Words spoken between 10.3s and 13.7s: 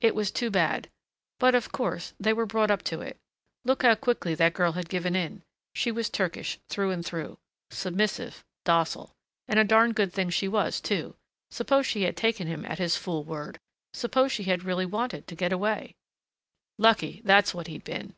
she was, too! Suppose she had taken him at his fool word.